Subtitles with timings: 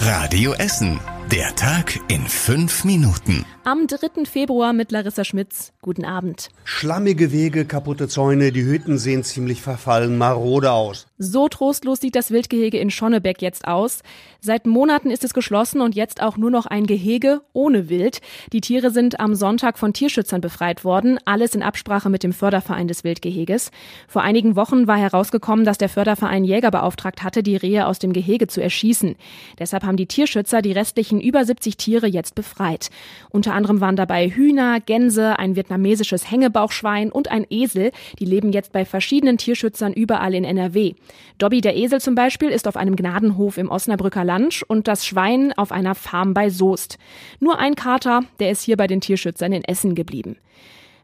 [0.00, 1.19] Radio Essen.
[1.30, 3.44] Der Tag in fünf Minuten.
[3.62, 4.24] Am 3.
[4.24, 5.72] Februar mit Larissa Schmitz.
[5.80, 6.48] Guten Abend.
[6.64, 11.06] Schlammige Wege, kaputte Zäune, die Hütten sehen ziemlich verfallen, marode aus.
[11.18, 14.02] So trostlos sieht das Wildgehege in Schonnebeck jetzt aus.
[14.40, 18.22] Seit Monaten ist es geschlossen und jetzt auch nur noch ein Gehege ohne Wild.
[18.52, 22.88] Die Tiere sind am Sonntag von Tierschützern befreit worden, alles in Absprache mit dem Förderverein
[22.88, 23.70] des Wildgeheges.
[24.08, 28.14] Vor einigen Wochen war herausgekommen, dass der Förderverein Jäger beauftragt hatte, die Rehe aus dem
[28.14, 29.16] Gehege zu erschießen.
[29.58, 32.90] Deshalb haben die Tierschützer die restlichen über 70 Tiere jetzt befreit.
[33.30, 37.92] Unter anderem waren dabei Hühner, Gänse, ein vietnamesisches Hängebauchschwein und ein Esel.
[38.18, 40.94] Die leben jetzt bei verschiedenen Tierschützern überall in NRW.
[41.38, 45.52] Dobby der Esel zum Beispiel ist auf einem Gnadenhof im Osnabrücker Land und das Schwein
[45.56, 46.98] auf einer Farm bei Soest.
[47.38, 50.36] Nur ein Kater, der ist hier bei den Tierschützern in Essen geblieben.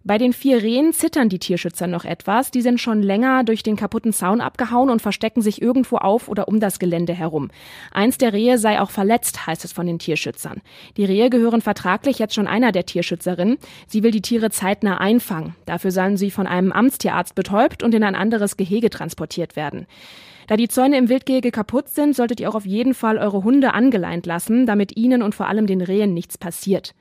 [0.07, 2.53] Bei den vier Rehen zittern die Tierschützer noch etwas.
[2.53, 6.47] Die sind schon länger durch den kaputten Zaun abgehauen und verstecken sich irgendwo auf oder
[6.47, 7.51] um das Gelände herum.
[7.91, 10.63] Eins der Rehe sei auch verletzt, heißt es von den Tierschützern.
[10.97, 13.59] Die Rehe gehören vertraglich jetzt schon einer der Tierschützerinnen.
[13.89, 15.57] Sie will die Tiere zeitnah einfangen.
[15.65, 19.89] Dafür sollen sie von einem Amtstierarzt betäubt und in ein anderes Gehege transportiert werden.
[20.47, 23.75] Da die Zäune im Wildgehege kaputt sind, solltet ihr auch auf jeden Fall eure Hunde
[23.75, 26.95] angeleint lassen, damit ihnen und vor allem den Rehen nichts passiert.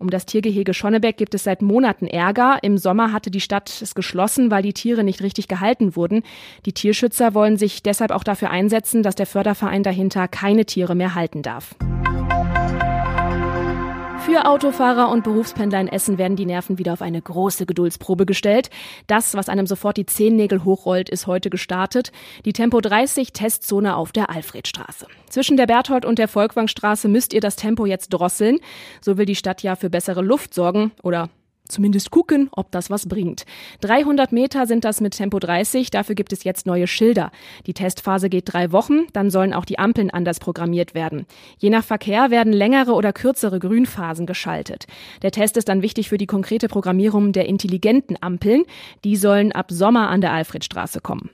[0.00, 2.58] Um das Tiergehege Schonnebeck gibt es seit Monaten Ärger.
[2.62, 6.22] Im Sommer hatte die Stadt es geschlossen, weil die Tiere nicht richtig gehalten wurden.
[6.66, 11.16] Die Tierschützer wollen sich deshalb auch dafür einsetzen, dass der Förderverein dahinter keine Tiere mehr
[11.16, 11.74] halten darf.
[14.24, 18.68] Für Autofahrer und Berufspendler in Essen werden die Nerven wieder auf eine große Geduldsprobe gestellt.
[19.06, 22.12] Das, was einem sofort die Zehennägel hochrollt, ist heute gestartet.
[22.44, 25.06] Die Tempo 30 Testzone auf der Alfredstraße.
[25.30, 28.58] Zwischen der Berthold und der Volkwangstraße müsst ihr das Tempo jetzt drosseln.
[29.00, 31.30] So will die Stadt ja für bessere Luft sorgen oder
[31.68, 33.44] zumindest gucken, ob das was bringt.
[33.80, 37.30] 300 Meter sind das mit Tempo 30, dafür gibt es jetzt neue Schilder.
[37.66, 41.26] Die Testphase geht drei Wochen, dann sollen auch die Ampeln anders programmiert werden.
[41.58, 44.86] Je nach Verkehr werden längere oder kürzere Grünphasen geschaltet.
[45.22, 48.64] Der Test ist dann wichtig für die konkrete Programmierung der intelligenten Ampeln.
[49.04, 51.30] Die sollen ab Sommer an der Alfredstraße kommen.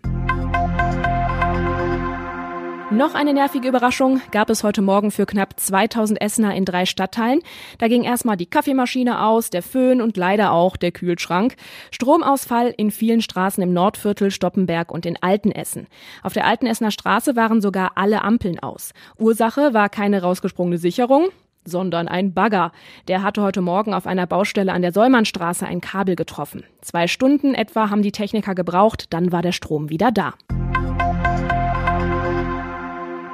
[2.91, 7.41] Noch eine nervige Überraschung gab es heute Morgen für knapp 2000 Essener in drei Stadtteilen.
[7.79, 11.57] Da ging erstmal die Kaffeemaschine aus, der Föhn und leider auch der Kühlschrank.
[11.91, 15.87] Stromausfall in vielen Straßen im Nordviertel, Stoppenberg und in Altenessen.
[16.23, 18.93] Auf der Altenessener Straße waren sogar alle Ampeln aus.
[19.19, 21.29] Ursache war keine rausgesprungene Sicherung,
[21.65, 22.71] sondern ein Bagger.
[23.09, 26.65] Der hatte heute Morgen auf einer Baustelle an der Säumannstraße ein Kabel getroffen.
[26.83, 30.35] Zwei Stunden etwa haben die Techniker gebraucht, dann war der Strom wieder da.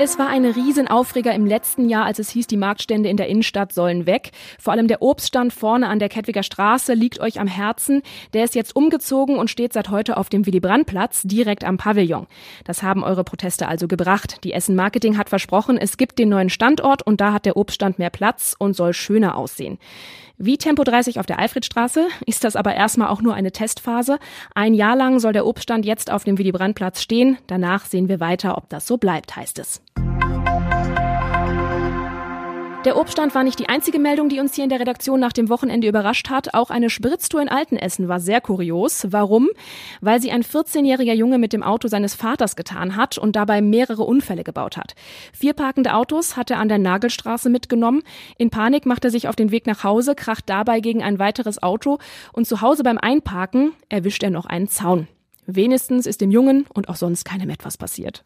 [0.02, 3.74] Es war eine Riesenaufreger im letzten Jahr, als es hieß, die Marktstände in der Innenstadt
[3.74, 4.30] sollen weg.
[4.58, 8.00] Vor allem der Obststand vorne an der Kettwiger Straße liegt euch am Herzen.
[8.32, 12.26] Der ist jetzt umgezogen und steht seit heute auf dem Willy-Brandt-Platz, direkt am Pavillon.
[12.64, 14.42] Das haben eure Proteste also gebracht.
[14.42, 17.98] Die Essen Marketing hat versprochen, es gibt den neuen Standort und da hat der Obststand
[17.98, 19.78] mehr Platz und soll schöner aussehen.
[20.42, 24.18] Wie Tempo 30 auf der Alfredstraße ist das aber erstmal auch nur eine Testphase.
[24.54, 27.36] Ein Jahr lang soll der Obststand jetzt auf dem Willy-Brandt-Platz stehen.
[27.46, 29.82] Danach sehen wir weiter, ob das so bleibt, heißt es.
[32.86, 35.50] Der Obststand war nicht die einzige Meldung, die uns hier in der Redaktion nach dem
[35.50, 36.54] Wochenende überrascht hat.
[36.54, 39.06] Auch eine Spritztour in Altenessen war sehr kurios.
[39.10, 39.50] Warum?
[40.00, 44.04] Weil sie ein 14-jähriger Junge mit dem Auto seines Vaters getan hat und dabei mehrere
[44.04, 44.94] Unfälle gebaut hat.
[45.34, 48.02] Vier parkende Autos hat er an der Nagelstraße mitgenommen.
[48.38, 51.62] In Panik macht er sich auf den Weg nach Hause, kracht dabei gegen ein weiteres
[51.62, 51.98] Auto
[52.32, 55.06] und zu Hause beim Einparken erwischt er noch einen Zaun.
[55.44, 58.22] Wenigstens ist dem Jungen und auch sonst keinem etwas passiert.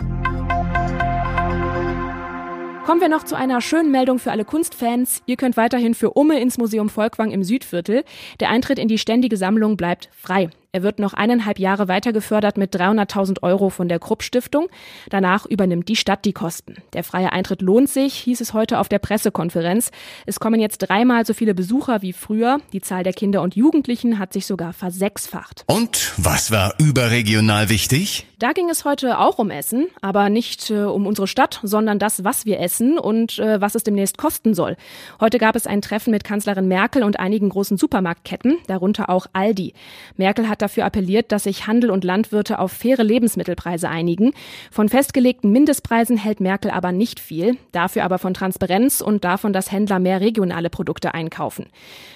[2.84, 5.22] Kommen wir noch zu einer schönen Meldung für alle Kunstfans.
[5.24, 8.04] Ihr könnt weiterhin für Umme ins Museum Volkwang im Südviertel.
[8.40, 10.50] Der Eintritt in die ständige Sammlung bleibt frei.
[10.74, 14.66] Er wird noch eineinhalb Jahre weiter gefördert mit 300.000 Euro von der Krupp Stiftung.
[15.08, 16.78] Danach übernimmt die Stadt die Kosten.
[16.94, 19.92] Der freie Eintritt lohnt sich, hieß es heute auf der Pressekonferenz.
[20.26, 22.58] Es kommen jetzt dreimal so viele Besucher wie früher.
[22.72, 25.62] Die Zahl der Kinder und Jugendlichen hat sich sogar versechsfacht.
[25.68, 28.26] Und was war überregional wichtig?
[28.40, 32.24] Da ging es heute auch um Essen, aber nicht äh, um unsere Stadt, sondern das,
[32.24, 34.76] was wir essen und äh, was es demnächst kosten soll.
[35.20, 39.72] Heute gab es ein Treffen mit Kanzlerin Merkel und einigen großen Supermarktketten, darunter auch Aldi.
[40.16, 44.32] Merkel hat dafür appelliert, dass sich Handel und Landwirte auf faire Lebensmittelpreise einigen.
[44.70, 49.70] Von festgelegten Mindestpreisen hält Merkel aber nicht viel, dafür aber von Transparenz und davon, dass
[49.70, 51.66] Händler mehr regionale Produkte einkaufen.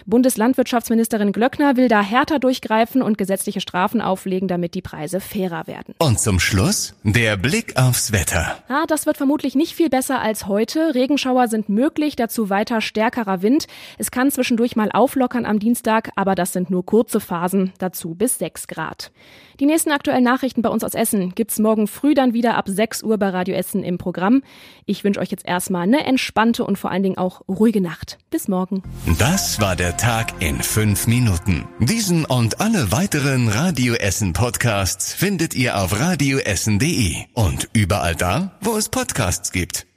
[0.07, 5.95] Bundeslandwirtschaftsministerin Glöckner will da härter durchgreifen und gesetzliche Strafen auflegen, damit die Preise fairer werden.
[5.99, 8.57] Und zum Schluss der Blick aufs Wetter.
[8.69, 10.95] Ah, das wird vermutlich nicht viel besser als heute.
[10.95, 13.67] Regenschauer sind möglich, dazu weiter stärkerer Wind.
[13.99, 17.73] Es kann zwischendurch mal auflockern am Dienstag, aber das sind nur kurze Phasen.
[17.79, 19.11] Dazu bis bis 6 Grad.
[19.61, 23.03] Die nächsten aktuellen Nachrichten bei uns aus Essen gibt's morgen früh dann wieder ab 6
[23.03, 24.43] Uhr bei Radio Essen im Programm.
[24.87, 28.19] Ich wünsche euch jetzt erstmal eine entspannte und vor allen Dingen auch ruhige Nacht.
[28.31, 28.83] Bis morgen.
[29.19, 31.67] Das war der Tag in fünf Minuten.
[31.81, 38.77] Diesen und alle weiteren Radio Essen Podcasts findet ihr auf radioessen.de und überall da, wo
[38.77, 39.88] es Podcasts gibt.